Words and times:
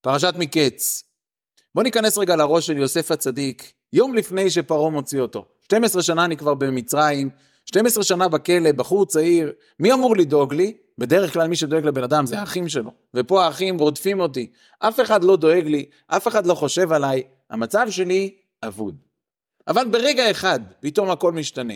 פרשת 0.00 0.34
מקץ. 0.38 1.04
בואו 1.74 1.84
ניכנס 1.84 2.18
רגע 2.18 2.36
לראש 2.36 2.66
של 2.66 2.76
יוסף 2.76 3.10
הצדיק, 3.10 3.72
יום 3.92 4.14
לפני 4.14 4.50
שפרעה 4.50 4.90
מוציא 4.90 5.20
אותו. 5.20 5.44
12 5.62 6.02
שנה 6.02 6.24
אני 6.24 6.36
כבר 6.36 6.54
במצרים, 6.54 7.30
12 7.64 8.04
שנה 8.04 8.28
בכלא, 8.28 8.72
בחור 8.72 9.06
צעיר, 9.06 9.52
מי 9.80 9.92
אמור 9.92 10.16
לדאוג 10.16 10.54
לי? 10.54 10.76
בדרך 10.98 11.32
כלל 11.32 11.48
מי 11.48 11.56
שדואג 11.56 11.86
לבן 11.86 12.02
אדם 12.02 12.26
זה 12.26 12.40
האחים 12.40 12.68
שלו, 12.68 12.90
ופה 13.14 13.44
האחים 13.44 13.78
רודפים 13.78 14.20
אותי, 14.20 14.50
אף 14.78 15.00
אחד 15.00 15.24
לא 15.24 15.36
דואג 15.36 15.66
לי, 15.66 15.84
אף 16.06 16.28
אחד 16.28 16.46
לא 16.46 16.54
חושב 16.54 16.92
עליי, 16.92 17.22
המצב 17.50 17.86
שלי 17.90 18.34
אבוד. 18.62 18.96
אבל 19.68 19.88
ברגע 19.90 20.30
אחד, 20.30 20.60
פתאום 20.80 21.10
הכל 21.10 21.32
משתנה. 21.32 21.74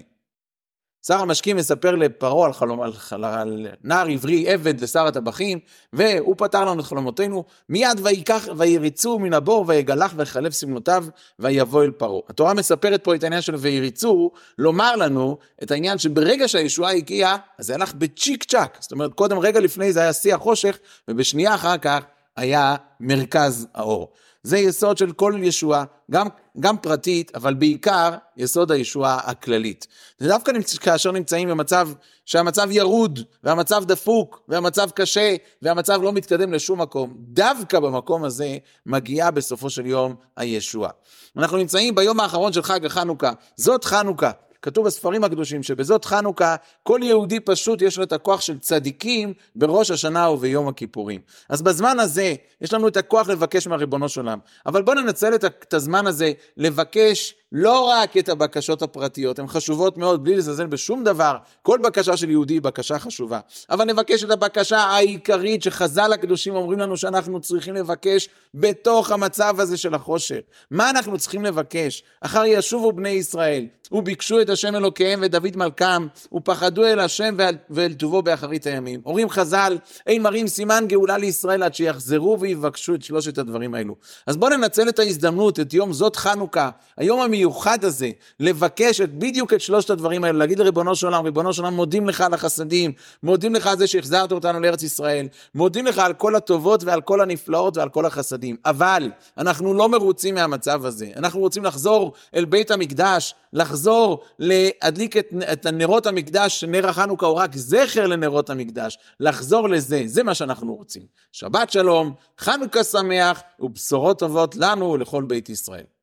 שר 1.07 1.21
המשקים 1.21 1.57
מספר 1.57 1.95
לפרעה 1.95 2.47
על, 2.47 2.53
חלום, 2.53 2.81
על, 2.81 2.93
על, 3.11 3.25
על 3.25 3.67
נער 3.85 4.07
עברי 4.09 4.49
עבד 4.49 4.81
לשר 4.81 5.07
הטבחים, 5.07 5.59
והוא 5.93 6.35
פתר 6.39 6.65
לנו 6.65 6.81
את 6.81 6.85
חלומותינו, 6.85 7.45
מיד 7.69 8.01
ויקח 8.03 8.49
ויריצו 8.57 9.19
מן 9.19 9.35
הבור 9.35 9.65
ויגלח 9.69 10.13
ויחלף 10.17 10.53
סמלותיו 10.53 11.05
ויבוא 11.39 11.85
אל 11.85 11.91
פרעה. 11.91 12.21
התורה 12.29 12.55
מספרת 12.55 13.05
פה 13.05 13.15
את 13.15 13.23
העניין 13.23 13.43
של 13.43 13.55
ויריצו, 13.55 14.31
לומר 14.59 14.97
לנו 14.97 15.39
את 15.63 15.71
העניין 15.71 15.99
שברגע 15.99 16.49
שהישועה 16.49 16.93
הגיעה, 16.93 17.37
אז 17.59 17.67
זה 17.67 17.75
הלך 17.75 17.95
בצ'יק 17.95 18.45
צ'אק, 18.45 18.77
זאת 18.81 18.93
אומרת 18.93 19.15
קודם 19.15 19.39
רגע 19.39 19.61
לפני 19.61 19.93
זה 19.93 20.01
היה 20.01 20.13
שיא 20.13 20.35
החושך, 20.35 20.79
ובשנייה 21.09 21.55
אחר 21.55 21.79
כך 21.79 22.05
היה 22.37 22.77
מרכז 23.01 23.67
האור. 23.75 24.13
זה 24.45 24.59
יסוד 24.59 24.99
של 24.99 25.13
כל 25.13 25.35
ישועה, 25.43 25.85
גם, 26.11 26.27
גם 26.61 26.77
פרטית, 26.77 27.33
אבל 27.35 27.55
בעיקר 27.55 28.11
יסוד 28.37 28.73
הישועה 28.73 29.21
הכללית. 29.25 29.87
זה 30.19 30.29
דווקא 30.29 30.51
נמצ... 30.51 30.79
כאשר 30.79 31.13
נמצאים 31.13 31.49
במצב 31.49 31.89
שהמצב 32.25 32.69
ירוד, 32.71 33.21
והמצב 33.45 33.85
דפוק, 33.85 34.41
והמצב 34.49 34.91
קשה, 34.91 35.37
והמצב 35.63 36.03
לא 36.03 36.13
מתקדם 36.13 36.53
לשום 36.53 36.81
מקום, 36.81 37.15
דווקא 37.19 37.81
במקום 37.81 38.25
הזה 38.25 38.57
מגיעה 38.87 39.31
בסופו 39.31 39.71
של 39.71 39.87
יום 39.87 40.15
הישועה. 40.37 40.91
אנחנו 41.37 41.57
נמצאים 41.57 41.95
ביום 41.95 42.21
האחרון 42.21 42.53
של 42.53 42.63
חג 42.63 42.87
החנוכה, 42.87 43.33
זאת 43.57 43.85
חנוכה. 43.85 44.31
כתוב 44.65 44.87
בספרים 44.87 45.25
הקדושים 45.25 45.63
שבזאת 45.63 46.05
חנוכה 46.05 46.57
כל 46.83 47.01
יהודי 47.03 47.41
פשוט 47.41 47.83
יש 47.83 47.99
לו 47.99 48.05
את 48.05 48.13
הכוח 48.13 48.41
של 48.41 48.59
צדיקים 48.59 49.33
בראש 49.57 49.91
השנה 49.91 50.31
וביום 50.31 50.69
הכיפורים. 50.69 51.21
אז 51.49 51.63
בזמן 51.63 51.99
הזה 52.01 52.35
יש 52.61 52.73
לנו 52.73 52.89
את 52.89 52.97
הכוח 52.97 53.29
לבקש 53.29 53.67
מהריבונו 53.67 54.09
של 54.09 54.21
עולם. 54.21 54.39
אבל 54.67 54.83
בואו 54.83 55.01
ננצל 55.01 55.35
את 55.35 55.75
הזמן 55.75 56.07
הזה 56.07 56.33
לבקש 56.57 57.35
לא 57.57 57.81
רק 57.81 58.17
את 58.17 58.29
הבקשות 58.29 58.83
הפרטיות, 58.83 59.39
הן 59.39 59.47
חשובות 59.47 59.99
מאוד, 59.99 60.25
בלי 60.25 60.37
לזלזל 60.37 60.67
בשום 60.67 61.05
דבר. 61.05 61.37
כל 61.63 61.79
בקשה 61.83 62.17
של 62.17 62.31
יהודי 62.31 62.55
היא 62.55 62.63
בקשה 62.63 62.99
חשובה. 62.99 63.41
אבל 63.71 63.85
נבקש 63.85 64.25
את 64.25 64.31
הבקשה 64.31 64.79
העיקרית 64.79 65.63
שחז"ל 65.63 66.13
הקדושים 66.13 66.55
אומרים 66.55 66.79
לנו 66.79 66.97
שאנחנו 66.97 67.41
צריכים 67.41 67.75
לבקש 67.75 68.29
בתוך 68.55 69.11
המצב 69.11 69.57
הזה 69.59 69.77
של 69.77 69.95
החושך. 69.95 70.39
מה 70.71 70.91
אנחנו 70.91 71.19
צריכים 71.19 71.45
לבקש? 71.45 72.03
אחר 72.21 72.43
ישובו 72.47 72.93
בני 72.93 73.09
ישראל, 73.09 73.67
וביקשו 73.93 74.41
את 74.41 74.51
השם 74.51 74.77
אלוקיהם 74.77 75.19
ואת 75.23 75.31
דוד 75.31 75.57
מלכם, 75.57 76.07
ופחדו 76.33 76.85
אל 76.85 77.01
השם 77.01 77.35
ואל, 77.39 77.57
ואל 77.71 77.93
טובו 77.93 78.23
באחרית 78.23 78.67
הימים. 78.67 79.01
אומרים 79.07 79.29
חז"ל, 79.29 79.79
אין 80.07 80.23
מראים 80.23 80.49
סימן 80.49 80.85
גאולה 80.89 81.19
לישראל 81.19 81.63
עד 81.63 81.75
שיחזרו 81.75 82.41
ויבקשו 82.41 82.95
את 82.95 83.03
שלושת 83.03 83.39
הדברים 83.39 83.75
האלו. 83.75 83.95
אז 84.27 84.37
בואו 84.37 84.57
ננצל 84.57 84.89
את 84.89 84.99
ההזדמנות, 84.99 85.61
את 85.61 85.75
יום 85.75 85.93
זאת 85.93 86.17
חנוכה, 86.17 86.71
היום 86.97 87.21
המיוחד 87.45 87.85
הזה, 87.85 88.11
לבקש 88.41 89.01
את, 89.01 89.15
בדיוק 89.15 89.53
את 89.53 89.61
שלושת 89.61 89.91
הדברים 89.91 90.25
האלו, 90.25 90.39
להגיד 90.39 90.59
לריבונו 90.59 90.97
של 90.97 91.07
עולם, 91.07 91.25
ריבונו 91.25 91.53
של 91.53 91.63
עולם, 91.63 91.75
מודים 91.75 92.09
לך 92.09 92.21
על 92.21 92.35
החסדים, 92.35 92.93
מודים 93.23 93.55
לך 93.55 93.67
על 93.67 93.79
זה 93.79 93.87
שהחזרת 93.87 94.33
אותנו 94.33 94.61
לארץ 94.61 94.83
ישראל, 94.83 95.29
מודים 95.55 95.87
לך 95.87 95.99
על 95.99 96.13
כל 96.13 96.37
הטובות 96.37 96.85
ועל 96.85 97.01
כל 97.01 97.21
הנפלאות 97.21 97.77
ועל 97.77 97.89
כל 97.89 98.07
החסדים. 98.07 98.57
אבל 98.65 99.11
אנחנו 99.39 99.75
לא 99.75 99.89
מרוצים 99.89 100.35
מהמצב 100.35 100.85
הזה, 100.85 101.07
אנחנו 101.17 101.41
רוצים 101.41 101.65
לחזור 101.65 102.13
אל 102.35 102.45
בית 102.45 102.71
המקדש, 102.71 103.35
לחזור 103.53 104.25
להדליק 104.39 105.17
את, 105.17 105.29
את 105.53 105.67
נרות 105.67 106.07
המקדש, 106.07 106.65
נר 106.65 106.89
החנוכה 106.89 107.27
הוא 107.27 107.37
רק 107.37 107.57
זכר 107.57 108.07
לנרות 108.07 108.51
המקדש, 108.51 108.99
לחזור 109.21 109.69
לזה, 109.69 110.03
זה 110.07 110.23
מה 110.23 110.35
שאנחנו 110.35 110.75
רוצים. 110.75 111.03
שבת 111.33 111.71
שלום, 111.71 112.15
חנוכה 112.39 112.85
שמח 112.85 113.43
ובשורות 113.61 114.19
טובות 114.19 114.57
לנו 114.57 114.91
ולכל 114.91 115.23
בית 115.23 115.49
ישראל. 115.49 115.94